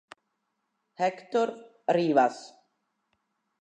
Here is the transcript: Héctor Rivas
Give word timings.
Héctor 0.97 1.53
Rivas 1.85 2.57